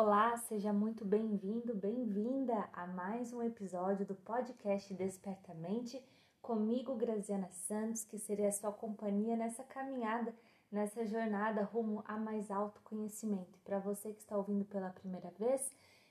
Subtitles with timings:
[0.00, 6.00] Olá, seja muito bem-vindo, bem-vinda a mais um episódio do podcast Despertamente,
[6.40, 10.32] comigo, Graziana Santos, que serei a sua companhia nessa caminhada,
[10.70, 13.58] nessa jornada rumo a mais alto conhecimento.
[13.64, 15.68] Para você que está ouvindo pela primeira vez,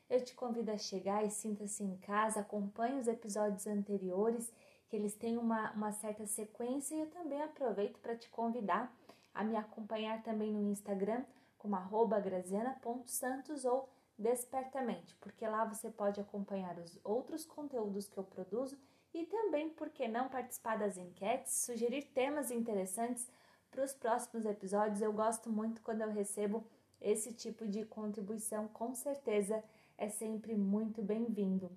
[0.10, 4.52] eu te convido a chegar e sinta-se em casa, acompanhe os episódios anteriores,
[4.90, 8.94] que eles têm uma, uma certa sequência, e eu também aproveito para te convidar
[9.34, 11.24] a me acompanhar também no Instagram
[11.68, 18.24] como arroba graziana.santos ou despertamente, porque lá você pode acompanhar os outros conteúdos que eu
[18.24, 18.80] produzo
[19.14, 23.30] e também, por que não, participar das enquetes, sugerir temas interessantes
[23.70, 25.02] para os próximos episódios.
[25.02, 26.66] Eu gosto muito quando eu recebo
[27.02, 29.62] esse tipo de contribuição, com certeza
[29.98, 31.70] é sempre muito bem-vindo.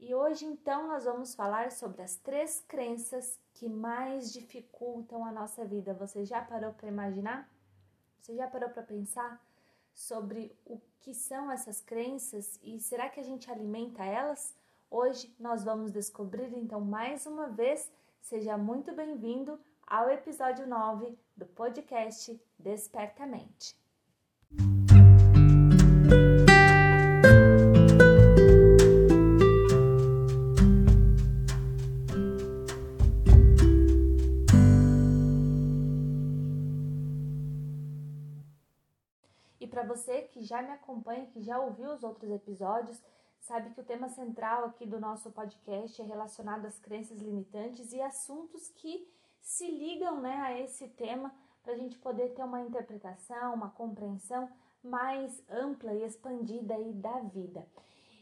[0.00, 5.64] E hoje, então, nós vamos falar sobre as três crenças que mais dificultam a nossa
[5.64, 5.94] vida.
[5.94, 7.48] Você já parou para imaginar?
[8.20, 9.42] Você já parou para pensar
[9.94, 14.54] sobre o que são essas crenças e será que a gente alimenta elas?
[14.90, 21.46] Hoje nós vamos descobrir, então, mais uma vez, seja muito bem-vindo ao episódio 9 do
[21.46, 23.76] podcast Despertamente.
[39.98, 43.02] Você que já me acompanha, que já ouviu os outros episódios,
[43.40, 48.00] sabe que o tema central aqui do nosso podcast é relacionado às crenças limitantes e
[48.00, 49.08] assuntos que
[49.40, 54.48] se ligam né, a esse tema para a gente poder ter uma interpretação, uma compreensão
[54.82, 57.66] mais ampla e expandida aí da vida.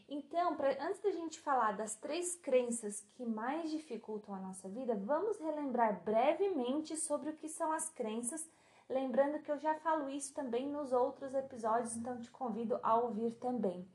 [0.09, 4.95] Então, pra, antes da gente falar das três crenças que mais dificultam a nossa vida,
[4.95, 8.49] vamos relembrar brevemente sobre o que são as crenças
[8.89, 13.31] Lembrando que eu já falo isso também nos outros episódios, então te convido a ouvir
[13.31, 13.85] também.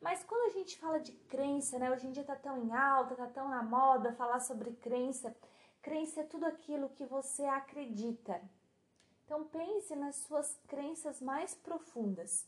[0.00, 1.90] Mas quando a gente fala de crença, né?
[1.90, 5.34] Hoje em dia tá tão em alta, tá tão na moda falar sobre crença.
[5.80, 8.40] Crença é tudo aquilo que você acredita.
[9.24, 12.46] Então pense nas suas crenças mais profundas.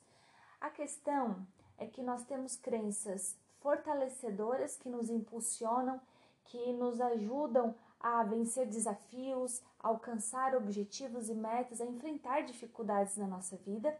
[0.61, 1.47] A questão
[1.79, 6.01] é que nós temos crenças fortalecedoras que nos impulsionam,
[6.45, 13.55] que nos ajudam a vencer desafios, alcançar objetivos e metas, a enfrentar dificuldades na nossa
[13.59, 13.95] vida,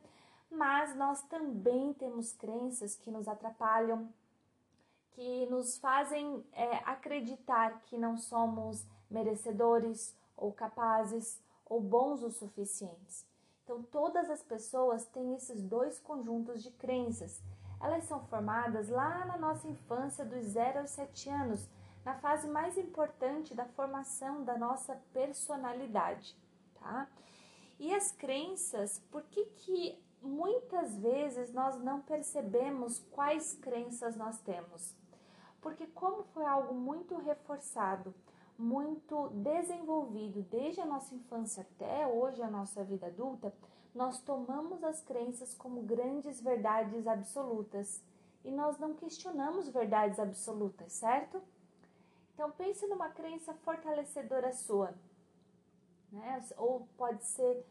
[0.50, 4.09] mas nós também temos crenças que nos atrapalham,
[5.11, 13.27] que nos fazem é, acreditar que não somos merecedores ou capazes ou bons o suficientes.
[13.62, 17.43] Então, todas as pessoas têm esses dois conjuntos de crenças.
[17.78, 21.69] Elas são formadas lá na nossa infância, dos 0 aos 7 anos,
[22.05, 26.37] na fase mais importante da formação da nossa personalidade,
[26.75, 27.09] tá?
[27.79, 34.95] E as crenças, por que que muitas vezes nós não percebemos quais crenças nós temos?
[35.61, 38.15] Porque como foi algo muito reforçado,
[38.57, 43.53] muito desenvolvido desde a nossa infância até hoje a nossa vida adulta,
[43.95, 48.03] nós tomamos as crenças como grandes verdades absolutas
[48.45, 51.43] e nós não questionamos verdades absolutas, certo?
[52.34, 54.93] Então pense numa crença fortalecedora sua,
[56.11, 56.45] né?
[56.56, 57.65] Ou pode ser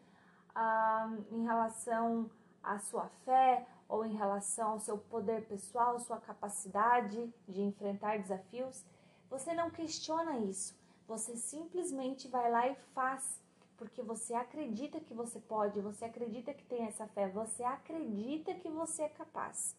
[0.56, 2.32] ah, em relação
[2.64, 8.84] à sua fé, ou em relação ao seu poder pessoal, sua capacidade de enfrentar desafios.
[9.30, 10.76] Você não questiona isso,
[11.08, 13.40] você simplesmente vai lá e faz,
[13.78, 18.70] porque você acredita que você pode, você acredita que tem essa fé, você acredita que
[18.70, 19.76] você é capaz.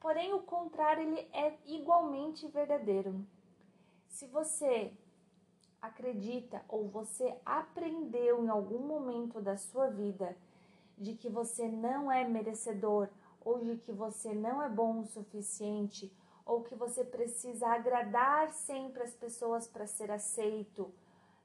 [0.00, 3.24] Porém, o contrário ele é igualmente verdadeiro.
[4.12, 4.92] Se você
[5.80, 10.36] acredita ou você aprendeu em algum momento da sua vida
[10.98, 13.08] de que você não é merecedor
[13.40, 16.12] ou de que você não é bom o suficiente
[16.44, 20.92] ou que você precisa agradar sempre as pessoas para ser aceito,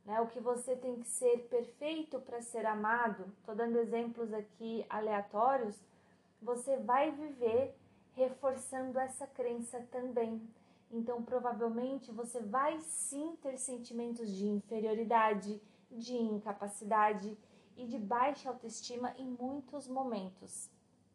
[0.05, 0.19] né?
[0.19, 3.31] O que você tem que ser perfeito para ser amado.
[3.45, 5.79] Tô dando exemplos aqui aleatórios.
[6.41, 7.73] Você vai viver
[8.13, 10.41] reforçando essa crença também.
[10.89, 15.61] Então, provavelmente você vai sim ter sentimentos de inferioridade,
[15.91, 17.37] de incapacidade
[17.75, 20.69] e de baixa autoestima em muitos momentos,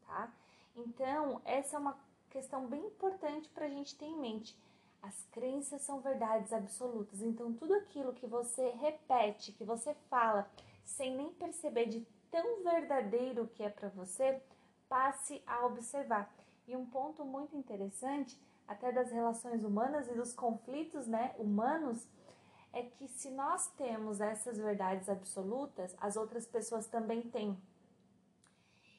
[0.06, 0.32] tá?
[0.76, 1.98] Então, essa é uma
[2.30, 4.56] questão bem importante para a gente ter em mente.
[5.02, 10.48] As crenças são verdades absolutas, então tudo aquilo que você repete, que você fala,
[10.84, 14.40] sem nem perceber de tão verdadeiro que é para você,
[14.88, 16.32] passe a observar.
[16.69, 18.38] E um ponto muito interessante
[18.72, 22.08] até das relações humanas e dos conflitos né, humanos,
[22.72, 27.56] é que se nós temos essas verdades absolutas, as outras pessoas também têm.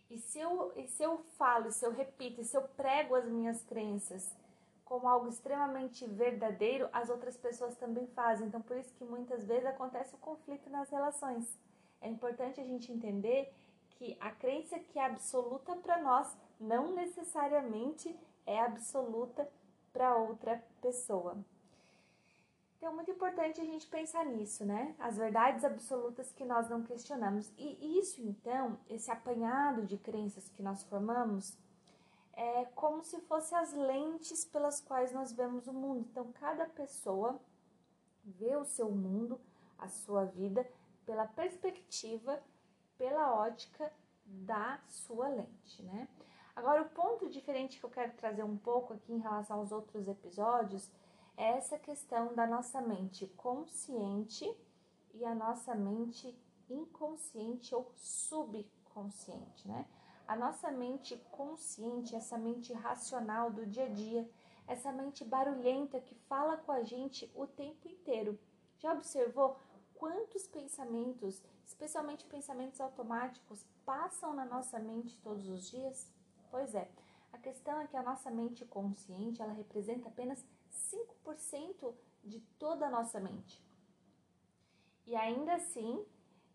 [0.10, 3.26] E se eu, e se eu falo, se eu repito, e se eu prego as
[3.26, 4.32] minhas crenças
[4.86, 8.48] como algo extremamente verdadeiro, as outras pessoas também fazem.
[8.48, 11.58] Então, por isso que muitas vezes acontece o conflito nas relações.
[12.00, 13.52] É importante a gente entender
[13.92, 18.16] que a crença que é absoluta para nós não necessariamente
[18.46, 19.50] é absoluta
[19.94, 21.38] para outra pessoa.
[22.78, 24.94] Então, é muito importante a gente pensar nisso, né?
[25.00, 27.50] As verdades absolutas que nós não questionamos.
[27.58, 31.58] E isso, então, esse apanhado de crenças que nós formamos,
[32.34, 36.06] é como se fossem as lentes pelas quais nós vemos o mundo.
[36.12, 37.40] Então, cada pessoa
[38.26, 39.40] vê o seu mundo,
[39.78, 40.68] a sua vida,
[41.06, 42.42] pela perspectiva,
[42.98, 43.94] pela ótica
[44.26, 46.08] da sua lente, né?
[46.56, 50.08] Agora, o ponto diferente que eu quero trazer um pouco aqui em relação aos outros
[50.08, 50.92] episódios
[51.36, 54.46] é essa questão da nossa mente consciente
[55.14, 56.38] e a nossa mente
[56.70, 59.88] inconsciente ou subconsciente, né?
[60.28, 64.30] A nossa mente consciente, essa mente racional do dia a dia,
[64.68, 68.40] essa mente barulhenta que fala com a gente o tempo inteiro.
[68.78, 69.58] Já observou
[69.96, 76.13] quantos pensamentos, especialmente pensamentos automáticos, passam na nossa mente todos os dias?
[76.54, 76.88] Pois é,
[77.32, 81.92] a questão é que a nossa mente consciente, ela representa apenas 5%
[82.24, 83.60] de toda a nossa mente.
[85.08, 86.06] E ainda assim,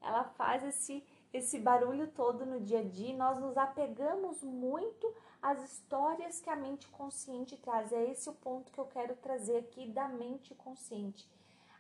[0.00, 3.16] ela faz esse, esse barulho todo no dia a dia.
[3.16, 5.12] Nós nos apegamos muito
[5.42, 7.90] às histórias que a mente consciente traz.
[7.90, 11.28] É esse o ponto que eu quero trazer aqui da mente consciente.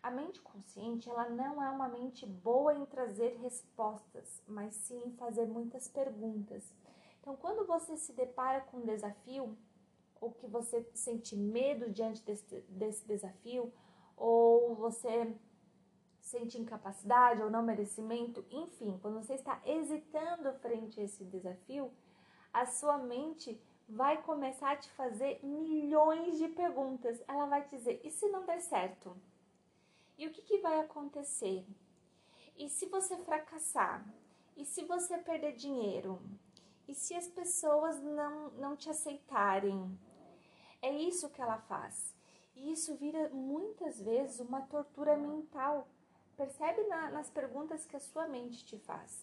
[0.02, 5.12] A mente consciente, ela não é uma mente boa em trazer respostas, mas sim em
[5.12, 6.64] fazer muitas perguntas.
[7.28, 9.54] Então, quando você se depara com um desafio,
[10.18, 13.70] ou que você sente medo diante desse, desse desafio,
[14.16, 15.36] ou você
[16.22, 21.92] sente incapacidade ou não merecimento, enfim, quando você está hesitando frente a esse desafio,
[22.50, 27.22] a sua mente vai começar a te fazer milhões de perguntas.
[27.28, 29.14] Ela vai te dizer: e se não der certo?
[30.16, 31.62] E o que, que vai acontecer?
[32.56, 34.02] E se você fracassar?
[34.56, 36.18] E se você perder dinheiro?
[36.88, 40.00] E se as pessoas não, não te aceitarem?
[40.80, 42.16] É isso que ela faz.
[42.56, 45.86] E isso vira muitas vezes uma tortura mental.
[46.34, 49.22] Percebe na, nas perguntas que a sua mente te faz.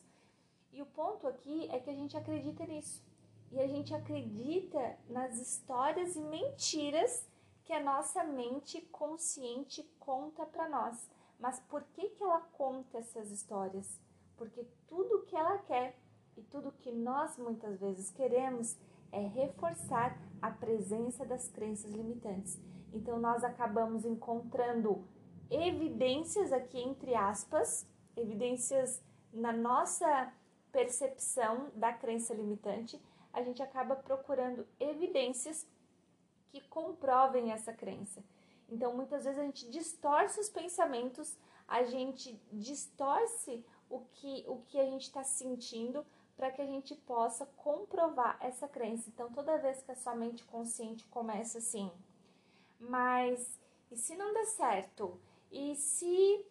[0.71, 3.03] E o ponto aqui é que a gente acredita nisso.
[3.51, 7.27] E a gente acredita nas histórias e mentiras
[7.63, 11.09] que a nossa mente consciente conta para nós.
[11.39, 13.99] Mas por que, que ela conta essas histórias?
[14.37, 15.97] Porque tudo que ela quer
[16.37, 18.77] e tudo que nós muitas vezes queremos
[19.11, 22.59] é reforçar a presença das crenças limitantes.
[22.93, 25.05] Então, nós acabamos encontrando
[25.49, 29.01] evidências aqui, entre aspas, evidências
[29.33, 30.33] na nossa
[30.71, 33.01] percepção da crença limitante,
[33.31, 35.67] a gente acaba procurando evidências
[36.49, 38.23] que comprovem essa crença.
[38.69, 41.37] Então, muitas vezes a gente distorce os pensamentos,
[41.67, 46.05] a gente distorce o que, o que a gente está sentindo
[46.35, 49.09] para que a gente possa comprovar essa crença.
[49.09, 51.91] Então, toda vez que a sua mente consciente começa assim,
[52.79, 53.59] mas
[53.91, 55.19] e se não der certo?
[55.51, 56.45] E se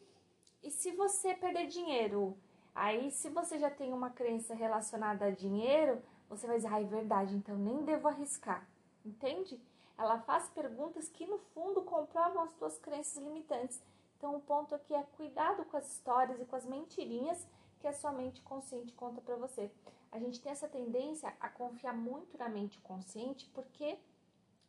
[0.63, 2.37] e se você perder dinheiro?
[2.75, 6.85] Aí, se você já tem uma crença relacionada a dinheiro, você vai dizer, ah, é
[6.85, 8.67] verdade, então nem devo arriscar.
[9.05, 9.61] Entende?
[9.97, 13.81] Ela faz perguntas que no fundo comprovam as suas crenças limitantes.
[14.17, 17.47] Então, o ponto aqui é cuidado com as histórias e com as mentirinhas
[17.85, 19.71] que a sua mente consciente conta para você.
[20.11, 23.99] A gente tem essa tendência a confiar muito na mente consciente porque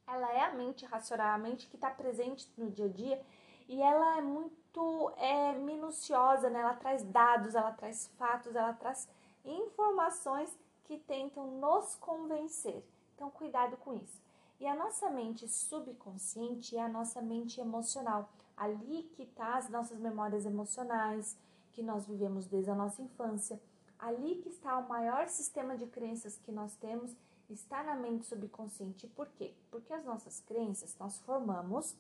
[0.05, 3.25] ela é a mente racional, a mente que está presente no dia a dia
[3.69, 6.60] e ela é muito é, minuciosa, né?
[6.60, 9.07] Ela traz dados, ela traz fatos, ela traz
[9.45, 10.53] informações
[10.84, 12.84] que tentam nos convencer.
[13.15, 14.22] Então, cuidado com isso.
[14.60, 18.29] E a nossa mente subconsciente é a nossa mente emocional.
[18.57, 21.38] Ali que está as nossas memórias emocionais,
[21.75, 23.62] que nós vivemos desde a nossa infância.
[24.00, 27.13] Ali que está o maior sistema de crenças que nós temos,
[27.50, 29.08] está na mente subconsciente.
[29.08, 29.53] Por quê?
[29.70, 31.96] Porque as nossas crenças nós formamos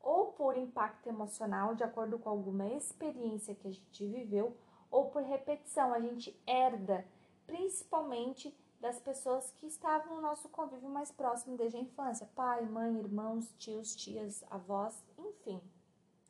[0.00, 4.56] ou por impacto emocional, de acordo com alguma experiência que a gente viveu,
[4.90, 7.06] ou por repetição, a gente herda,
[7.46, 12.98] principalmente das pessoas que estavam no nosso convívio mais próximo desde a infância, pai, mãe,
[12.98, 15.60] irmãos, tios, tias, avós, enfim,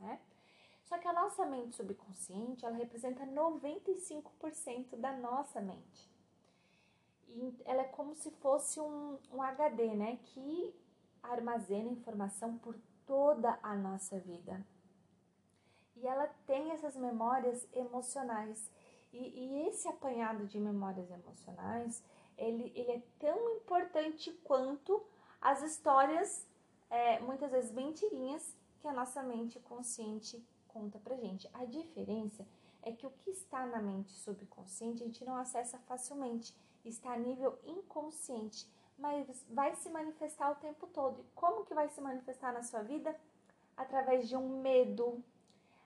[0.00, 0.20] né?
[0.90, 6.10] Só que a nossa mente subconsciente, ela representa 95% da nossa mente.
[7.28, 10.18] E ela é como se fosse um, um HD, né?
[10.24, 10.74] Que
[11.22, 14.66] armazena informação por toda a nossa vida.
[15.94, 18.68] E ela tem essas memórias emocionais.
[19.12, 22.02] E, e esse apanhado de memórias emocionais,
[22.36, 25.00] ele, ele é tão importante quanto
[25.40, 26.48] as histórias,
[26.90, 31.48] é, muitas vezes mentirinhas, que a nossa mente consciente conta pra gente.
[31.54, 32.46] A diferença
[32.82, 37.18] é que o que está na mente subconsciente a gente não acessa facilmente, está a
[37.18, 38.66] nível inconsciente,
[38.98, 41.20] mas vai se manifestar o tempo todo.
[41.20, 43.14] E como que vai se manifestar na sua vida?
[43.76, 45.22] Através de um medo,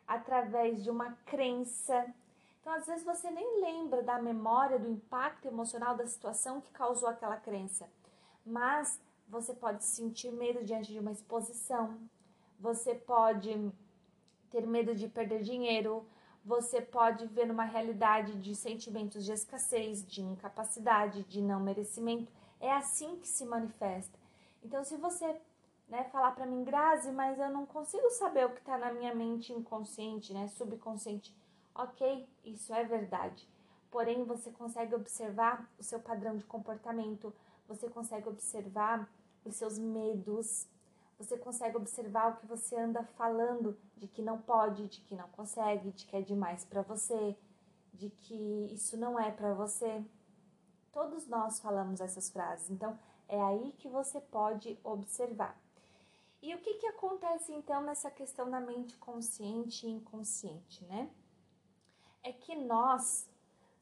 [0.07, 2.13] através de uma crença.
[2.61, 7.09] Então, às vezes você nem lembra da memória, do impacto emocional da situação que causou
[7.09, 7.89] aquela crença,
[8.45, 11.99] mas você pode sentir medo diante de uma exposição,
[12.59, 13.73] você pode
[14.55, 16.07] ter medo de perder dinheiro,
[16.45, 22.31] você pode ver uma realidade de sentimentos de escassez, de incapacidade, de não merecimento.
[22.61, 24.17] É assim que se manifesta.
[24.63, 25.41] Então, se você
[25.89, 29.13] né, falar para mim, Grazi, mas eu não consigo saber o que está na minha
[29.13, 31.35] mente inconsciente, né, subconsciente.
[31.75, 33.49] Ok, isso é verdade.
[33.91, 37.35] Porém, você consegue observar o seu padrão de comportamento,
[37.67, 39.11] você consegue observar
[39.45, 40.69] os seus medos,
[41.19, 45.29] você consegue observar o que você anda falando de que não pode, de que não
[45.29, 47.37] consegue, de que é demais para você,
[47.93, 50.05] de que isso não é para você.
[50.93, 55.59] Todos nós falamos essas frases, então é aí que você pode observar.
[56.43, 61.11] E o que, que acontece então nessa questão da mente consciente e inconsciente, né?
[62.23, 63.29] É que nós,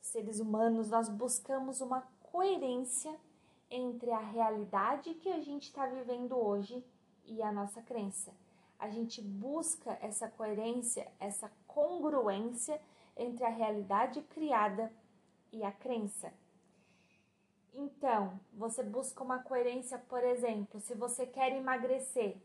[0.01, 3.19] seres humanos, nós buscamos uma coerência
[3.69, 6.85] entre a realidade que a gente está vivendo hoje
[7.27, 8.33] e a nossa crença.
[8.79, 12.81] A gente busca essa coerência, essa congruência
[13.17, 14.93] entre a realidade criada
[15.53, 16.33] e a crença.
[17.75, 22.37] Então, você busca uma coerência, por exemplo, se você quer emagrecer,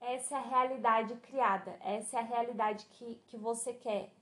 [0.00, 4.12] essa é a realidade criada, essa é a realidade que, que você quer.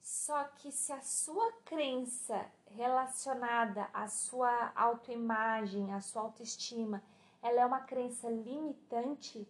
[0.00, 7.02] Só que se a sua crença relacionada à sua autoimagem, à sua autoestima,
[7.42, 9.46] ela é uma crença limitante,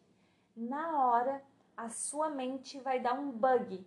[0.56, 1.42] na hora
[1.76, 3.86] a sua mente vai dar um bug,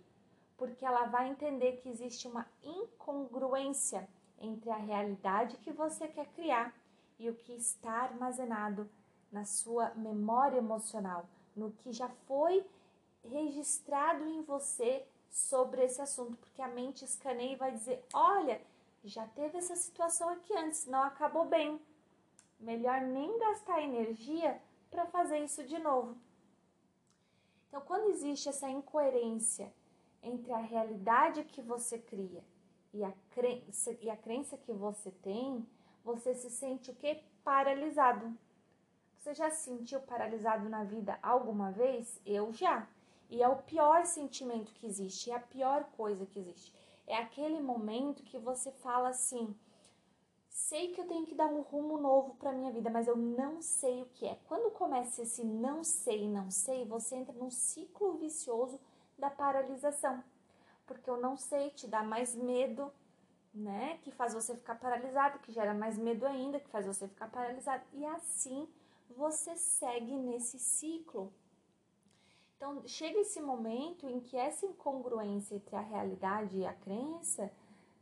[0.56, 6.74] porque ela vai entender que existe uma incongruência entre a realidade que você quer criar
[7.18, 8.88] e o que está armazenado
[9.30, 12.64] na sua memória emocional, no que já foi
[13.22, 18.60] registrado em você sobre esse assunto, porque a mente escaneia e vai dizer: olha,
[19.04, 21.80] já teve essa situação aqui antes, não acabou bem
[22.60, 26.16] melhor nem gastar energia para fazer isso de novo.
[27.68, 29.72] Então, quando existe essa incoerência
[30.22, 32.44] entre a realidade que você cria
[32.92, 35.64] e a crença, e a crença que você tem,
[36.04, 37.22] você se sente o que?
[37.44, 38.36] Paralisado.
[39.18, 42.20] Você já se sentiu paralisado na vida alguma vez?
[42.24, 42.88] Eu já.
[43.28, 46.74] E é o pior sentimento que existe, é a pior coisa que existe.
[47.06, 49.54] É aquele momento que você fala assim:
[50.50, 53.62] sei que eu tenho que dar um rumo novo para minha vida, mas eu não
[53.62, 54.36] sei o que é.
[54.46, 58.78] Quando começa esse não sei, não sei, você entra num ciclo vicioso
[59.16, 60.22] da paralisação.
[60.86, 62.92] Porque eu não sei te dá mais medo,
[63.54, 63.98] né?
[64.02, 67.84] Que faz você ficar paralisado, que gera mais medo ainda, que faz você ficar paralisado.
[67.92, 68.68] E assim
[69.16, 71.32] você segue nesse ciclo.
[72.56, 77.50] Então, chega esse momento em que essa incongruência entre a realidade e a crença,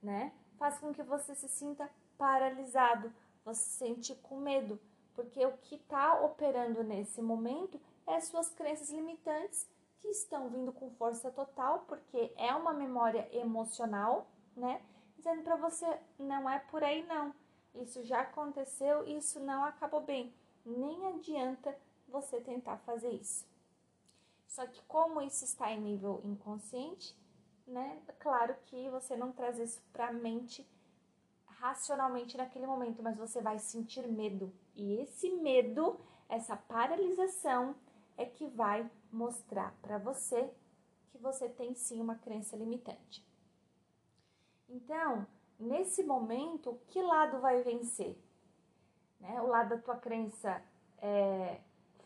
[0.02, 1.88] né, faz com que você se sinta
[2.18, 3.12] paralisado,
[3.44, 4.78] você se sente com medo,
[5.14, 9.66] porque o que está operando nesse momento é suas crenças limitantes
[10.00, 14.82] que estão vindo com força total, porque é uma memória emocional, né?
[15.16, 17.34] Dizendo para você, não é por aí não.
[17.74, 20.32] Isso já aconteceu, isso não acabou bem.
[20.64, 21.76] Nem adianta
[22.08, 23.46] você tentar fazer isso.
[24.46, 27.14] Só que como isso está em nível inconsciente,
[27.66, 28.00] né?
[28.18, 30.66] Claro que você não traz isso para a mente
[31.60, 34.52] racionalmente naquele momento, mas você vai sentir medo.
[34.74, 35.98] E esse medo,
[36.28, 37.74] essa paralisação,
[38.16, 40.50] é que vai mostrar para você
[41.10, 43.24] que você tem sim uma crença limitante.
[44.68, 45.26] Então,
[45.58, 48.16] nesse momento, que lado vai vencer?
[49.20, 49.40] Né?
[49.40, 50.62] O lado da tua crença
[50.98, 51.60] é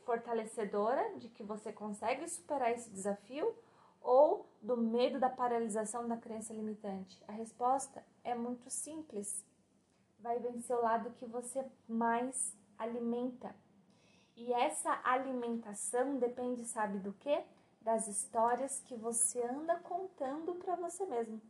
[0.05, 3.55] fortalecedora, de que você consegue superar esse desafio,
[4.03, 7.23] ou do medo da paralisação da crença limitante?
[7.27, 9.45] A resposta é muito simples.
[10.19, 13.55] Vai vencer o lado que você mais alimenta.
[14.37, 17.45] E essa alimentação depende, sabe do quê?
[17.81, 21.41] Das histórias que você anda contando para você mesmo.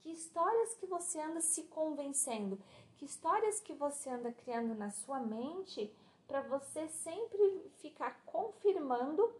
[0.00, 2.58] Que histórias que você anda se convencendo?
[2.96, 5.92] Que histórias que você anda criando na sua mente
[6.26, 9.32] para você sempre ficar confirmando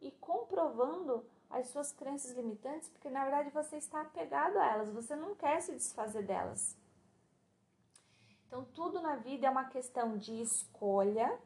[0.00, 1.24] e comprovando
[1.54, 5.60] as suas crenças limitantes porque na verdade você está apegado a elas, você não quer
[5.60, 6.76] se desfazer delas.
[8.46, 11.36] Então, tudo na vida é uma questão de escolha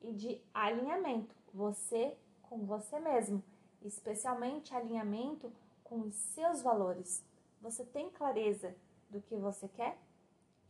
[0.00, 3.42] e de alinhamento, você com você mesmo,
[3.82, 5.52] especialmente alinhamento
[5.84, 7.22] com os seus valores.
[7.60, 8.74] Você tem clareza
[9.10, 9.98] do que você quer?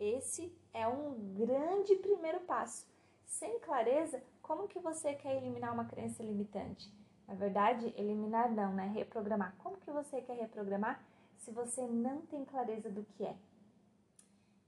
[0.00, 2.86] Esse é um grande primeiro passo.
[3.24, 6.92] Sem clareza, como que você quer eliminar uma crença limitante?
[7.28, 8.90] Na verdade, eliminar não, né?
[8.94, 9.54] Reprogramar.
[9.58, 11.00] Como que você quer reprogramar
[11.36, 13.36] se você não tem clareza do que é?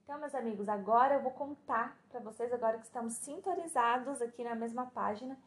[0.04, 4.54] Então, meus amigos, agora eu vou contar para vocês, agora que estamos sintonizados aqui na
[4.54, 5.38] mesma página,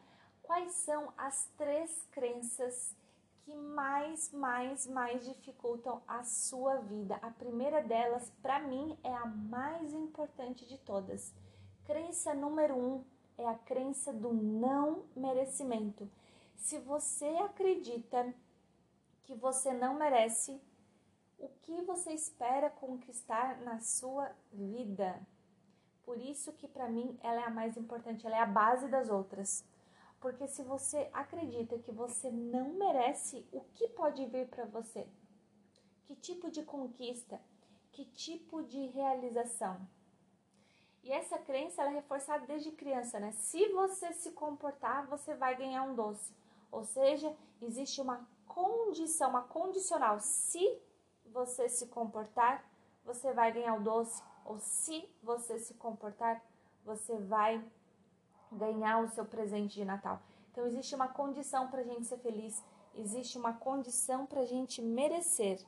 [0.42, 2.96] quais são as três crenças
[3.44, 7.20] que mais, mais, mais dificultam a sua vida.
[7.22, 11.34] A primeira delas, para mim, é a mais importante de todas.
[11.86, 13.04] Crença número um
[13.38, 16.10] é a crença do não merecimento.
[16.64, 18.34] Se você acredita
[19.26, 20.62] que você não merece,
[21.38, 25.22] o que você espera conquistar na sua vida?
[26.06, 29.10] Por isso que para mim ela é a mais importante, ela é a base das
[29.10, 29.66] outras.
[30.22, 35.06] Porque se você acredita que você não merece, o que pode vir para você?
[36.06, 37.42] Que tipo de conquista?
[37.92, 39.86] Que tipo de realização?
[41.04, 43.34] E essa crença ela é reforçada desde criança, né?
[43.34, 46.43] Se você se comportar, você vai ganhar um doce.
[46.74, 50.20] Ou seja, existe uma condição, uma condicional.
[50.20, 50.82] Se
[51.28, 52.68] você se comportar,
[53.06, 54.24] você vai ganhar o doce.
[54.44, 56.44] Ou se você se comportar,
[56.84, 57.64] você vai
[58.52, 60.20] ganhar o seu presente de Natal.
[60.52, 62.64] Então, existe uma condição para a gente ser feliz,
[62.96, 65.64] existe uma condição para a gente merecer.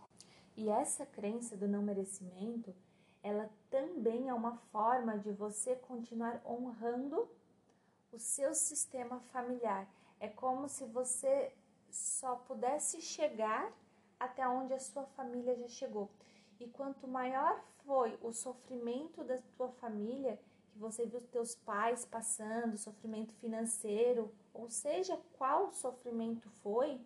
[0.58, 2.74] E essa crença do não merecimento,
[3.22, 7.30] ela também é uma forma de você continuar honrando
[8.12, 9.88] o seu sistema familiar.
[10.26, 11.52] É como se você
[11.92, 13.72] só pudesse chegar
[14.20, 16.10] até onde a sua família já chegou.
[16.60, 20.40] E quanto maior foi o sofrimento da tua família,
[20.72, 27.00] que você viu teus pais passando, sofrimento financeiro, ou seja, qual sofrimento foi,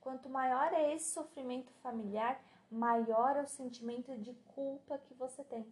[0.00, 5.64] quanto maior é esse sofrimento familiar, maior é o sentimento de culpa que você tem.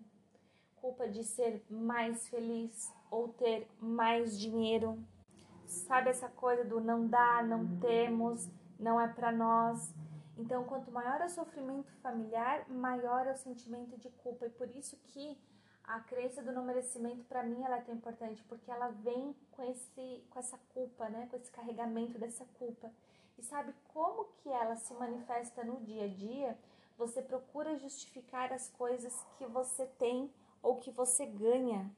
[0.77, 4.96] Culpa de ser mais feliz ou ter mais dinheiro.
[5.66, 8.48] Sabe essa coisa do não dá, não temos,
[8.79, 9.92] não é para nós.
[10.38, 14.46] Então, quanto maior o sofrimento familiar, maior é o sentimento de culpa.
[14.46, 15.38] E por isso que
[15.87, 19.62] a crença do não merecimento para mim ela é tão importante porque ela vem com
[19.62, 22.90] esse com essa culpa, né, com esse carregamento dessa culpa.
[23.38, 26.59] E sabe como que ela se manifesta no dia a dia?
[26.98, 30.31] Você procura justificar as coisas que você tem
[30.62, 31.90] ou que você ganha.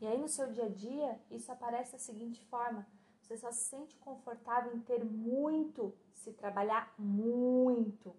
[0.00, 2.86] E aí no seu dia a dia, isso aparece da seguinte forma:
[3.32, 8.14] você só se sente confortável em ter muito se trabalhar muito.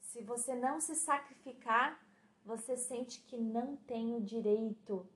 [0.00, 1.98] Se você não se sacrificar,
[2.44, 5.06] você sente que não tem o direito.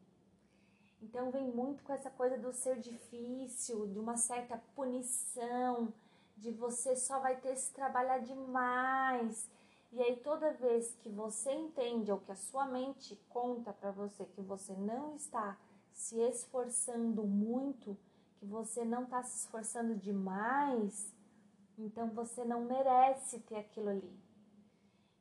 [1.03, 5.93] Então vem muito com essa coisa do ser difícil, de uma certa punição,
[6.37, 9.49] de você só vai ter se trabalhar demais.
[9.93, 14.25] E aí toda vez que você entende ou que a sua mente conta para você
[14.25, 15.59] que você não está
[15.93, 17.97] se esforçando muito,
[18.43, 21.15] que você não está se esforçando demais,
[21.79, 24.21] então você não merece ter aquilo ali.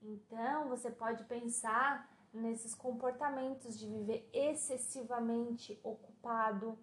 [0.01, 6.75] Então, você pode pensar nesses comportamentos de viver excessivamente ocupado,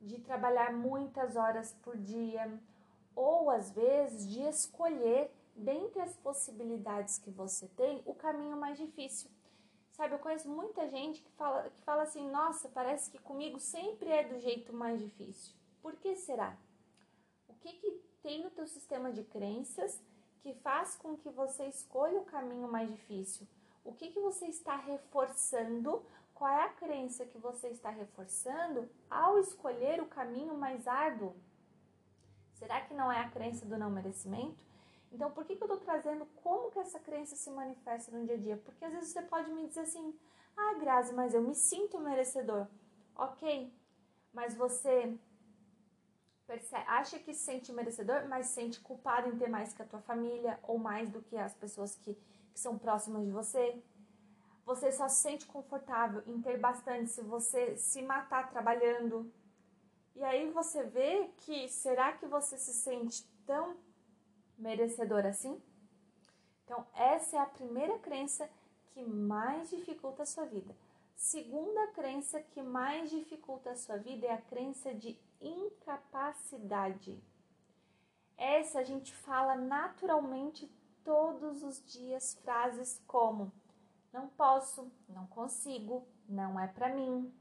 [0.00, 2.60] de trabalhar muitas horas por dia,
[3.14, 9.30] ou às vezes de escolher dentre as possibilidades que você tem o caminho mais difícil.
[9.96, 14.10] Sabe, eu conheço muita gente que fala, que fala assim: nossa, parece que comigo sempre
[14.10, 15.54] é do jeito mais difícil.
[15.80, 16.54] Por que será?
[17.48, 17.90] O que, que
[18.22, 19.98] tem no teu sistema de crenças
[20.42, 23.46] que faz com que você escolha o caminho mais difícil?
[23.82, 26.04] O que, que você está reforçando?
[26.34, 31.34] Qual é a crença que você está reforçando ao escolher o caminho mais árduo?
[32.52, 34.65] Será que não é a crença do não merecimento?
[35.12, 38.34] Então, por que, que eu estou trazendo como que essa crença se manifesta no dia
[38.34, 38.56] a dia?
[38.58, 40.18] Porque às vezes você pode me dizer assim,
[40.56, 42.66] ah, Grazi, mas eu me sinto merecedor.
[43.14, 43.72] Ok,
[44.32, 45.16] mas você
[46.46, 49.86] percebe, acha que se sente merecedor, mas se sente culpado em ter mais que a
[49.86, 52.14] tua família ou mais do que as pessoas que,
[52.52, 53.82] que são próximas de você.
[54.64, 59.32] Você só se sente confortável em ter bastante se você se matar trabalhando.
[60.14, 63.76] E aí você vê que será que você se sente tão
[64.58, 65.60] merecedor assim?
[66.64, 68.48] Então, essa é a primeira crença
[68.88, 70.74] que mais dificulta a sua vida.
[71.14, 77.22] Segunda crença que mais dificulta a sua vida é a crença de incapacidade.
[78.36, 80.70] Essa a gente fala naturalmente
[81.04, 83.52] todos os dias frases como
[84.12, 87.32] não posso, não consigo, não é para mim.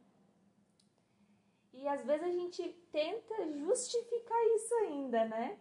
[1.73, 5.59] E às vezes a gente tenta justificar isso ainda, né?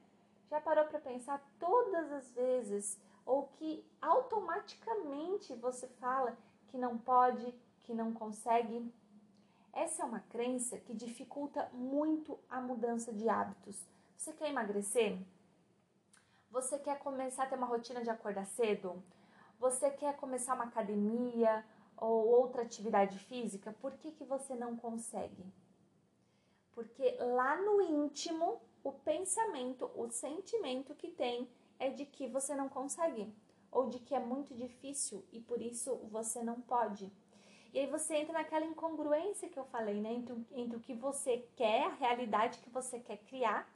[0.51, 6.37] Já parou para pensar todas as vezes ou que automaticamente você fala
[6.69, 8.93] que não pode, que não consegue?
[9.73, 13.85] Essa é uma crença que dificulta muito a mudança de hábitos.
[14.17, 15.19] Você quer emagrecer?
[16.51, 19.03] Você quer começar a ter uma rotina de acordar cedo?
[19.59, 21.65] Você quer começar uma academia
[21.97, 23.75] ou outra atividade física?
[23.81, 25.45] Por que, que você não consegue?
[26.73, 32.69] Porque lá no íntimo, o pensamento, o sentimento que tem é de que você não
[32.69, 33.27] consegue
[33.73, 37.11] ou de que é muito difícil e por isso você não pode.
[37.73, 40.13] E aí você entra naquela incongruência que eu falei, né?
[40.13, 43.69] Entre, entre o que você quer, a realidade que você quer criar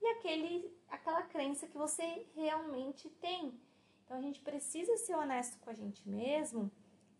[0.00, 3.52] e aquele, aquela crença que você realmente tem.
[4.04, 6.70] Então a gente precisa ser honesto com a gente mesmo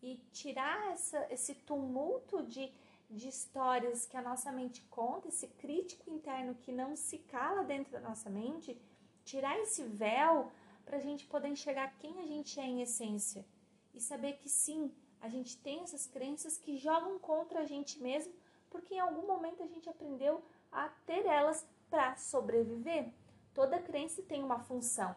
[0.02, 2.72] e tirar essa, esse tumulto de,
[3.10, 7.92] de histórias que a nossa mente conta, esse crítico interno que não se cala dentro
[7.92, 8.80] da nossa mente,
[9.24, 10.50] tirar esse véu
[10.84, 13.44] para a gente poder enxergar quem a gente é em essência
[13.92, 18.32] e saber que sim, a gente tem essas crenças que jogam contra a gente mesmo,
[18.70, 23.12] porque em algum momento a gente aprendeu a ter elas para sobreviver.
[23.52, 25.14] Toda crença tem uma função.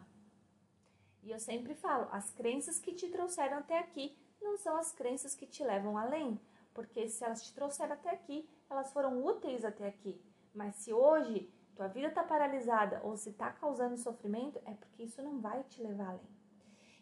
[1.22, 5.34] E eu sempre falo, as crenças que te trouxeram até aqui não são as crenças
[5.34, 6.40] que te levam além,
[6.74, 10.22] porque se elas te trouxeram até aqui, elas foram úteis até aqui.
[10.54, 15.22] Mas se hoje tua vida está paralisada ou se está causando sofrimento, é porque isso
[15.22, 16.44] não vai te levar além.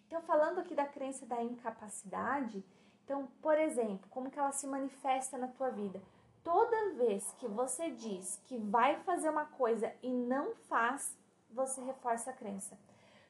[0.08, 2.66] Então, falando aqui da crença da incapacidade,
[3.04, 6.02] então, por exemplo, como que ela se manifesta na tua vida?
[6.44, 11.18] Toda vez que você diz que vai fazer uma coisa e não faz,
[11.50, 12.78] você reforça a crença.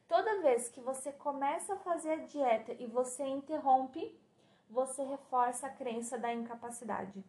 [0.08, 4.15] Toda vez que você começa a fazer a dieta e você interrompe,
[4.71, 7.23] você reforça a crença da incapacidade.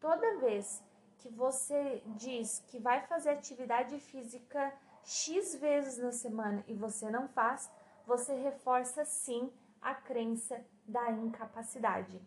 [0.00, 0.82] Toda vez
[1.18, 4.72] que você diz que vai fazer atividade física
[5.04, 7.70] X vezes na semana e você não faz,
[8.06, 12.20] você reforça sim a crença da incapacidade.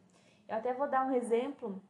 [0.47, 1.81] Eu até vou dar um exemplo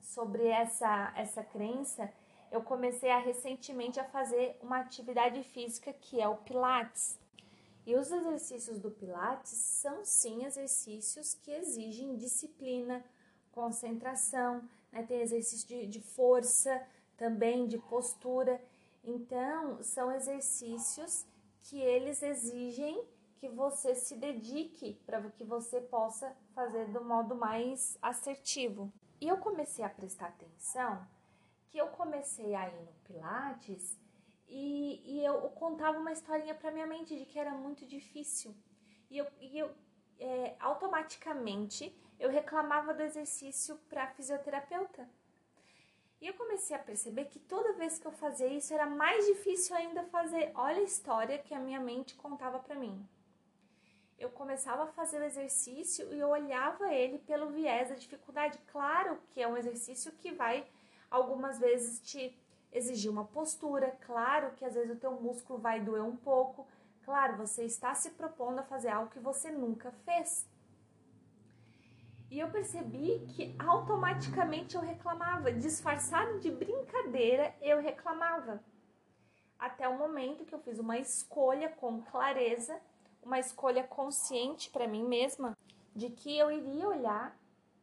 [0.00, 2.10] sobre essa, essa crença,
[2.50, 7.18] eu comecei a recentemente a fazer uma atividade física que é o Pilates.
[7.90, 13.04] E os exercícios do Pilates são sim exercícios que exigem disciplina,
[13.50, 15.02] concentração, né?
[15.02, 18.62] tem exercício de, de força, também de postura.
[19.02, 21.26] Então, são exercícios
[21.64, 23.04] que eles exigem
[23.40, 28.92] que você se dedique para que você possa fazer do modo mais assertivo.
[29.20, 31.04] E eu comecei a prestar atenção
[31.66, 33.98] que eu comecei a ir no Pilates
[34.50, 38.54] e, e eu, contava uma historinha para minha mente de que era muito difícil.
[39.10, 39.70] E eu, e eu
[40.18, 45.08] é, automaticamente eu reclamava do exercício para fisioterapeuta.
[46.20, 49.74] E eu comecei a perceber que toda vez que eu fazia isso era mais difícil
[49.74, 50.52] ainda fazer.
[50.54, 53.08] Olha a história que a minha mente contava para mim
[54.20, 58.58] eu começava a fazer o exercício e eu olhava ele pelo viés da dificuldade.
[58.70, 60.66] Claro que é um exercício que vai
[61.10, 62.38] algumas vezes te
[62.72, 66.66] exigir uma postura, claro que às vezes o teu músculo vai doer um pouco,
[67.04, 70.48] claro, você está se propondo a fazer algo que você nunca fez.
[72.30, 78.62] E eu percebi que automaticamente eu reclamava, disfarçado de brincadeira, eu reclamava.
[79.58, 82.80] Até o momento que eu fiz uma escolha com clareza
[83.22, 85.56] uma escolha consciente para mim mesma
[85.94, 87.36] de que eu iria olhar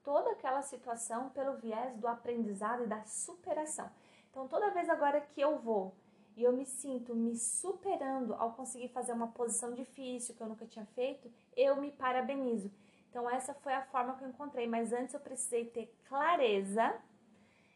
[0.03, 3.89] toda aquela situação pelo viés do aprendizado e da superação.
[4.37, 5.95] Então, toda vez agora que eu vou
[6.35, 10.67] e eu me sinto me superando ao conseguir fazer uma posição difícil que eu nunca
[10.67, 12.71] tinha feito, eu me parabenizo.
[13.09, 16.95] Então, essa foi a forma que eu encontrei, mas antes eu precisei ter clareza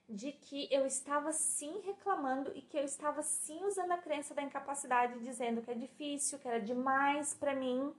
[0.07, 4.43] de que eu estava sim reclamando e que eu estava sim usando a crença da
[4.43, 7.91] incapacidade, dizendo que é difícil, que era demais para mim,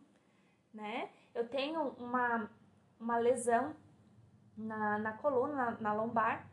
[0.72, 1.10] né?
[1.34, 2.48] Eu tenho uma,
[3.00, 3.74] uma lesão
[4.56, 6.51] na, na coluna, na, na lombar,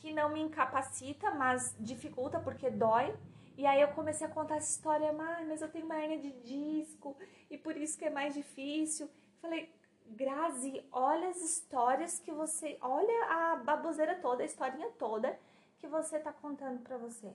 [0.00, 3.14] que não me incapacita, mas dificulta porque dói.
[3.56, 7.16] E aí eu comecei a contar essa história, mas eu tenho uma hernia de disco
[7.50, 9.10] e por isso que é mais difícil.
[9.40, 9.68] Falei,
[10.06, 12.78] Grazi, olha as histórias que você.
[12.80, 15.38] Olha a baboseira toda, a historinha toda
[15.78, 17.32] que você tá contando para você.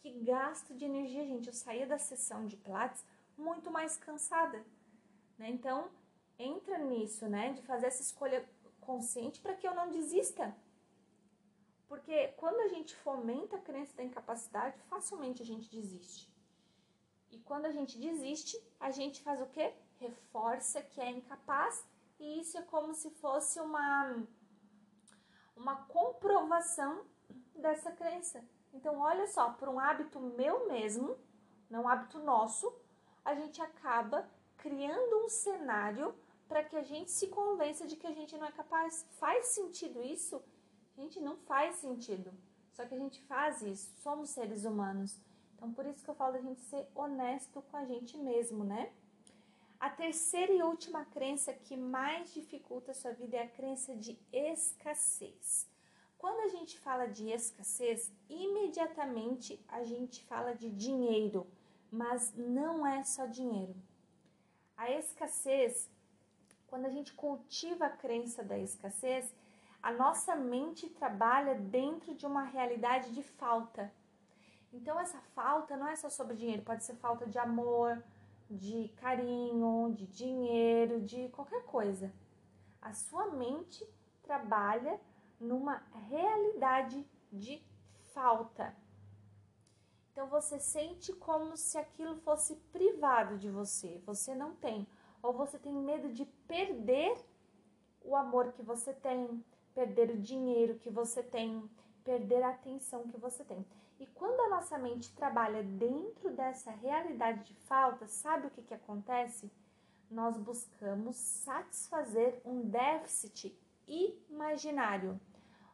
[0.00, 1.48] Que gasto de energia, gente.
[1.48, 3.04] Eu saía da sessão de Pilates
[3.38, 4.64] muito mais cansada.
[5.38, 5.48] Né?
[5.50, 5.88] Então,
[6.38, 7.52] entra nisso, né?
[7.52, 8.44] De fazer essa escolha
[8.80, 10.54] consciente para que eu não desista.
[11.88, 16.32] Porque quando a gente fomenta a crença da incapacidade, facilmente a gente desiste.
[17.30, 19.74] E quando a gente desiste, a gente faz o quê?
[19.98, 21.84] Reforça que é incapaz,
[22.18, 24.22] e isso é como se fosse uma
[25.56, 27.06] uma comprovação
[27.54, 28.44] dessa crença.
[28.72, 31.16] Então, olha só, por um hábito meu mesmo,
[31.70, 32.74] não um hábito nosso,
[33.24, 36.14] a gente acaba criando um cenário
[36.48, 39.06] para que a gente se convença de que a gente não é capaz.
[39.12, 40.42] Faz sentido isso?
[40.96, 42.32] Gente, não faz sentido.
[42.72, 45.16] Só que a gente faz isso, somos seres humanos.
[45.54, 48.92] Então, por isso que eu falo da gente ser honesto com a gente mesmo, né?
[49.78, 54.18] A terceira e última crença que mais dificulta a sua vida é a crença de
[54.32, 55.68] escassez.
[56.18, 61.46] Quando a gente fala de escassez, imediatamente a gente fala de dinheiro,
[61.90, 63.76] mas não é só dinheiro.
[64.76, 65.88] A escassez,
[66.66, 69.32] quando a gente cultiva a crença da escassez,
[69.84, 73.92] a nossa mente trabalha dentro de uma realidade de falta.
[74.72, 78.02] Então, essa falta não é só sobre dinheiro, pode ser falta de amor,
[78.50, 82.10] de carinho, de dinheiro, de qualquer coisa.
[82.80, 83.86] A sua mente
[84.22, 84.98] trabalha
[85.38, 87.62] numa realidade de
[88.14, 88.74] falta.
[90.12, 94.86] Então você sente como se aquilo fosse privado de você, você não tem,
[95.20, 97.18] ou você tem medo de perder
[98.00, 99.44] o amor que você tem,
[99.74, 101.68] perder o dinheiro que você tem,
[102.04, 103.64] perder a atenção que você tem.
[103.98, 108.74] E quando a nossa mente trabalha dentro dessa realidade de falta, sabe o que, que
[108.74, 109.50] acontece?
[110.10, 113.56] Nós buscamos satisfazer um déficit
[113.86, 115.20] imaginário.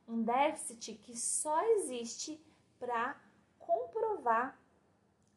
[0.06, 2.40] Um déficit que só existe
[2.78, 3.16] para
[3.58, 4.58] comprovar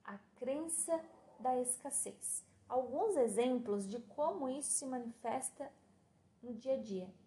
[0.04, 0.99] a crença
[1.39, 2.43] da escassez.
[2.67, 5.71] Alguns exemplos de como isso se manifesta
[6.41, 7.22] no dia a dia.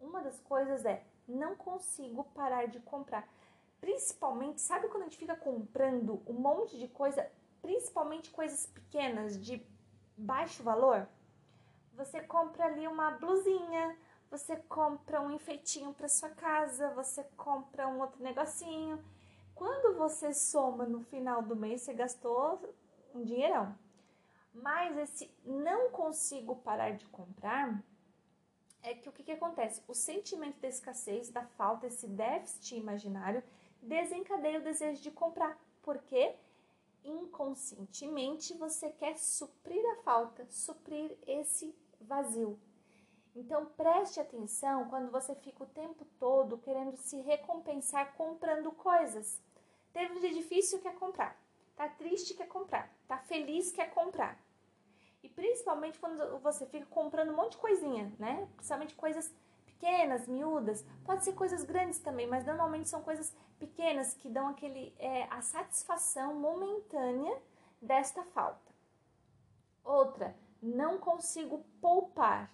[0.00, 3.26] Uma das coisas é não consigo parar de comprar.
[3.80, 7.30] Principalmente, sabe quando a gente fica comprando um monte de coisa,
[7.60, 9.64] principalmente coisas pequenas de
[10.16, 11.06] baixo valor?
[11.94, 13.96] Você compra ali uma blusinha,
[14.30, 19.02] você compra um enfeitinho para sua casa, você compra um outro negocinho.
[19.54, 22.60] Quando você soma no final do mês, você gastou
[23.14, 23.76] um dinheirão.
[24.52, 27.80] Mas esse não consigo parar de comprar
[28.84, 29.82] é que o que, que acontece?
[29.88, 33.42] O sentimento da escassez, da falta, esse déficit imaginário,
[33.80, 35.58] desencadeia o desejo de comprar.
[35.82, 36.34] Porque
[37.02, 42.58] inconscientemente você quer suprir a falta, suprir esse vazio.
[43.34, 49.40] Então preste atenção quando você fica o tempo todo querendo se recompensar comprando coisas.
[49.92, 51.36] Teve um dia difícil quer comprar,
[51.74, 54.38] tá triste quer comprar, tá feliz quer comprar.
[55.24, 58.46] E principalmente quando você fica comprando um monte de coisinha, né?
[58.56, 59.34] Principalmente coisas
[59.64, 60.84] pequenas, miúdas.
[61.02, 65.40] Pode ser coisas grandes também, mas normalmente são coisas pequenas que dão aquele é, a
[65.40, 67.40] satisfação momentânea
[67.80, 68.70] desta falta.
[69.82, 72.52] Outra, não consigo poupar.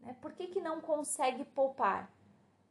[0.00, 0.16] Né?
[0.20, 2.10] Por que, que não consegue poupar?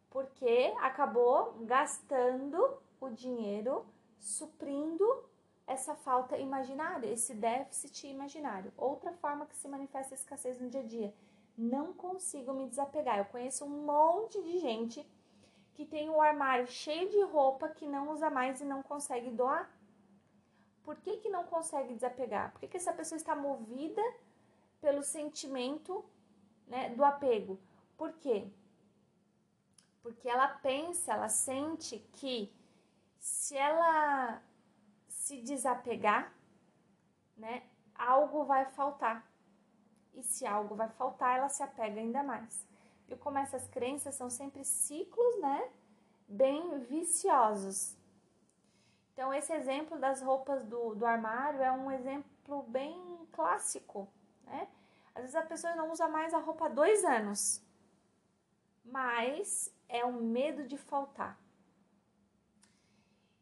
[0.10, 3.86] Porque acabou gastando o dinheiro
[4.19, 5.26] suprindo
[5.77, 8.71] essa falta imaginária, esse déficit imaginário.
[8.77, 11.13] Outra forma que se manifesta a escassez no dia a dia.
[11.57, 13.17] Não consigo me desapegar.
[13.17, 15.05] Eu conheço um monte de gente
[15.73, 19.29] que tem o um armário cheio de roupa que não usa mais e não consegue
[19.31, 19.69] doar.
[20.83, 22.51] Por que, que não consegue desapegar?
[22.51, 24.01] Por que, que essa pessoa está movida
[24.81, 26.03] pelo sentimento
[26.67, 27.59] né, do apego.
[27.97, 28.47] Por quê?
[30.01, 32.51] Porque ela pensa, ela sente que
[33.19, 34.41] se ela
[35.27, 36.33] se desapegar,
[37.35, 37.63] né,
[37.93, 39.29] algo vai faltar.
[40.13, 42.65] E se algo vai faltar, ela se apega ainda mais.
[43.09, 45.69] E como essas crenças são sempre ciclos, né,
[46.27, 47.95] bem viciosos.
[49.13, 54.07] Então, esse exemplo das roupas do, do armário é um exemplo bem clássico,
[54.43, 54.67] né?
[55.13, 57.61] Às vezes a pessoa não usa mais a roupa há dois anos,
[58.85, 61.37] mas é o medo de faltar.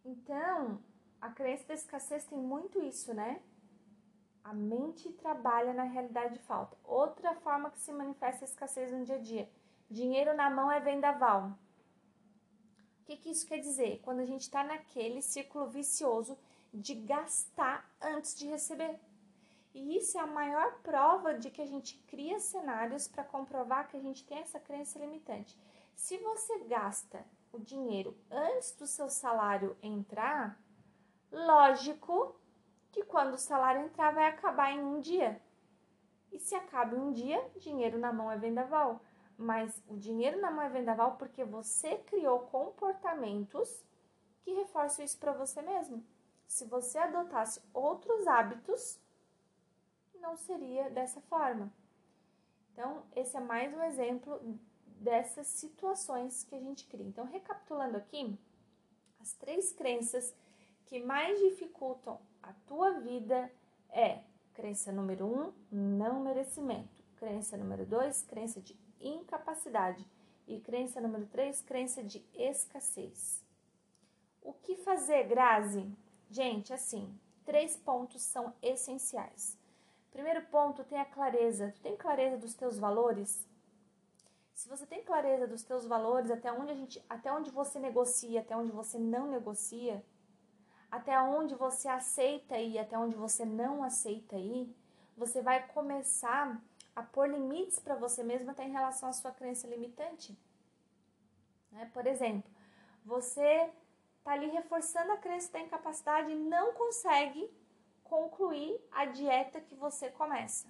[0.06, 0.80] Então,
[1.26, 3.42] a crença da escassez tem muito isso, né?
[4.44, 6.78] A mente trabalha na realidade de falta.
[6.84, 9.50] Outra forma que se manifesta a escassez no dia a dia:
[9.90, 11.58] dinheiro na mão é vendaval.
[13.02, 14.02] O que, que isso quer dizer?
[14.04, 16.38] Quando a gente está naquele círculo vicioso
[16.72, 19.00] de gastar antes de receber.
[19.74, 23.98] E isso é a maior prova de que a gente cria cenários para comprovar que
[23.98, 25.58] a gente tem essa crença limitante.
[25.96, 30.60] Se você gasta o dinheiro antes do seu salário entrar,
[31.32, 32.36] lógico
[32.92, 35.42] que quando o salário entrar vai acabar em um dia.
[36.32, 39.02] E se acaba em um dia, dinheiro na mão é vendaval.
[39.38, 43.84] Mas o dinheiro na mão é vendaval porque você criou comportamentos
[44.42, 46.04] que reforçam isso para você mesmo.
[46.48, 49.00] se você adotasse outros hábitos,
[50.22, 51.72] não seria dessa forma.
[52.72, 54.40] Então, esse é mais um exemplo
[54.86, 57.06] dessas situações que a gente cria.
[57.06, 58.38] Então, recapitulando aqui,
[59.20, 60.34] as três crenças
[60.86, 63.52] que mais dificultam a tua vida
[63.90, 64.20] é
[64.54, 67.04] crença número um, não merecimento.
[67.18, 70.06] Crença número dois, crença de incapacidade.
[70.48, 73.44] E crença número três, crença de escassez.
[74.42, 75.92] O que fazer, Grazi?
[76.30, 79.58] Gente, assim, três pontos são essenciais.
[80.12, 81.74] Primeiro ponto, tenha clareza.
[81.76, 83.46] Tu tem clareza dos teus valores?
[84.54, 88.40] Se você tem clareza dos teus valores, até onde a gente, até onde você negocia,
[88.40, 90.02] até onde você não negocia,
[90.96, 94.74] até onde você aceita ir, até onde você não aceita ir,
[95.18, 96.62] você vai começar
[96.96, 100.38] a pôr limites para você mesmo até em relação à sua crença limitante.
[101.70, 101.92] Né?
[101.94, 102.50] Por exemplo,
[103.04, 103.70] você
[104.20, 107.52] está ali reforçando a crença da incapacidade e não consegue
[108.06, 110.66] concluir a dieta que você começa,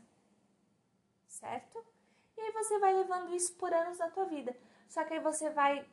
[1.28, 1.86] certo?
[2.36, 4.56] E aí você vai levando isso por anos da tua vida.
[4.90, 5.88] Só que aí você vai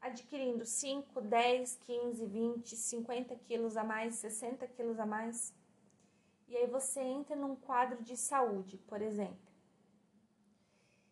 [0.00, 5.54] adquirindo 5, 10, 15, 20, 50 quilos a mais, 60 quilos a mais.
[6.48, 9.36] E aí você entra num quadro de saúde, por exemplo.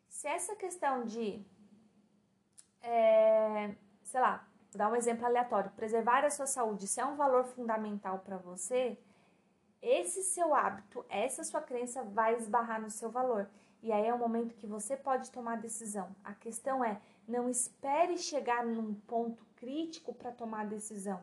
[0.08, 1.44] Se essa questão de,
[2.80, 7.44] é, sei lá, dar um exemplo aleatório, preservar a sua saúde, se é um valor
[7.44, 8.98] fundamental para você,
[9.82, 13.48] esse seu hábito, essa sua crença vai esbarrar no seu valor.
[13.82, 16.16] E aí é o momento que você pode tomar a decisão.
[16.24, 21.22] A questão é, não espere chegar num ponto crítico para tomar decisão.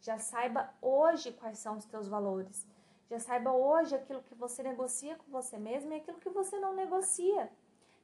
[0.00, 2.66] Já saiba hoje quais são os teus valores.
[3.08, 6.74] Já saiba hoje aquilo que você negocia com você mesmo e aquilo que você não
[6.74, 7.50] negocia.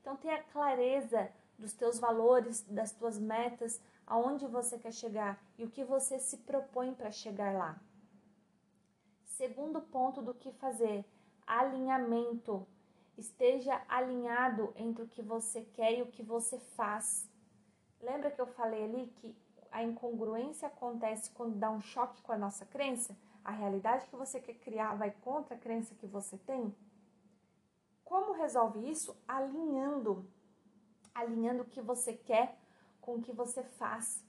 [0.01, 5.71] Então tenha clareza dos teus valores, das tuas metas, aonde você quer chegar e o
[5.71, 7.81] que você se propõe para chegar lá.
[9.25, 11.05] Segundo ponto do que fazer,
[11.47, 12.67] alinhamento.
[13.17, 17.29] Esteja alinhado entre o que você quer e o que você faz.
[18.01, 19.37] Lembra que eu falei ali que
[19.71, 23.17] a incongruência acontece quando dá um choque com a nossa crença?
[23.45, 26.75] A realidade que você quer criar vai contra a crença que você tem?
[28.05, 29.17] Como resolve isso?
[29.27, 30.25] Alinhando.
[31.15, 32.57] Alinhando o que você quer
[33.01, 34.23] com o que você faz.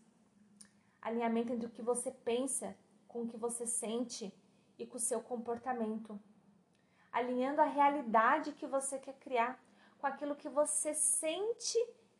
[1.01, 2.75] Alinhamento entre o que você pensa
[3.09, 4.33] com o que você sente
[4.77, 6.17] e com o seu comportamento,
[7.11, 9.61] alinhando a realidade que você quer criar
[9.97, 11.77] com aquilo que você sente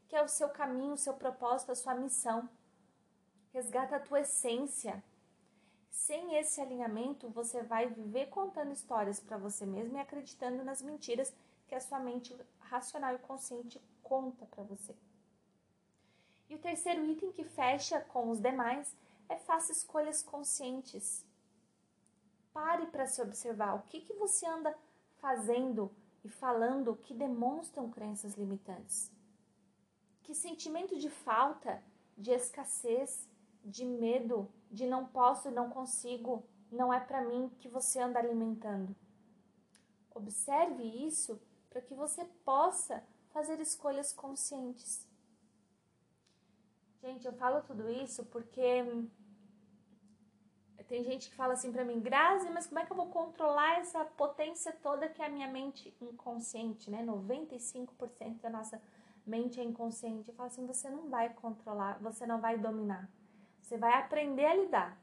[0.10, 2.50] que é o seu caminho, o seu propósito, a sua missão.
[3.54, 5.04] Resgata a tua essência.
[5.92, 11.32] Sem esse alinhamento, você vai viver contando histórias para você mesmo e acreditando nas mentiras
[11.68, 14.96] que a sua mente racional e consciente conta para você.
[16.50, 18.96] E o terceiro item que fecha com os demais
[19.28, 21.24] é faça escolhas conscientes.
[22.52, 24.76] Pare para se observar o que, que você anda
[25.22, 25.92] fazendo
[26.24, 29.12] e falando que demonstram crenças limitantes.
[30.24, 31.84] Que sentimento de falta,
[32.18, 33.28] de escassez,
[33.64, 38.96] de medo, de não posso, não consigo, não é para mim que você anda alimentando.
[40.14, 45.08] Observe isso para que você possa fazer escolhas conscientes.
[47.02, 48.84] Gente, eu falo tudo isso porque
[50.90, 53.80] tem gente que fala assim para mim, Grazi, mas como é que eu vou controlar
[53.80, 57.06] essa potência toda que é a minha mente inconsciente, né?
[57.06, 58.82] 95% da nossa
[59.30, 60.30] mente é inconsciente.
[60.30, 63.10] Eu falo assim, você não vai controlar, você não vai dominar.
[63.62, 64.98] Você vai aprender a lidar.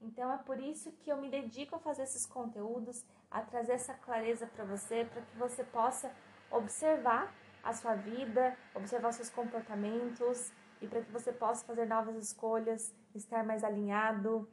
[0.00, 3.94] Então é por isso que eu me dedico a fazer esses conteúdos, a trazer essa
[3.94, 6.14] clareza para você, para que você possa
[6.50, 12.94] observar a sua vida, observar seus comportamentos e para que você possa fazer novas escolhas,
[13.14, 14.48] estar mais alinhado,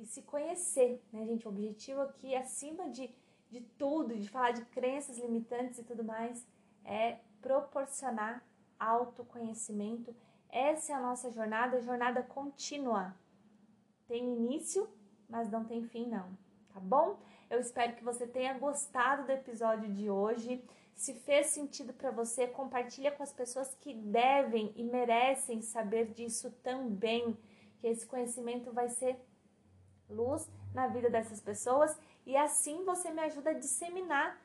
[0.00, 1.46] e se conhecer, né, gente?
[1.46, 3.14] O objetivo aqui, acima de,
[3.50, 6.46] de tudo, de falar de crenças limitantes e tudo mais,
[6.84, 8.42] é proporcionar
[8.78, 10.14] autoconhecimento.
[10.48, 13.14] Essa é a nossa jornada, jornada contínua.
[14.08, 14.88] Tem início,
[15.28, 16.36] mas não tem fim, não,
[16.72, 17.20] tá bom?
[17.48, 20.64] Eu espero que você tenha gostado do episódio de hoje.
[20.94, 26.50] Se fez sentido para você, compartilha com as pessoas que devem e merecem saber disso
[26.62, 27.36] também,
[27.78, 29.18] que esse conhecimento vai ser
[30.08, 31.96] luz na vida dessas pessoas
[32.26, 34.39] e assim você me ajuda a disseminar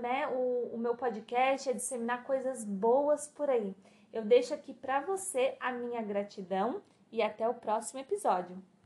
[0.00, 3.74] né, o, o meu podcast, a disseminar coisas boas por aí.
[4.12, 8.56] Eu deixo aqui para você a minha gratidão e até o próximo episódio.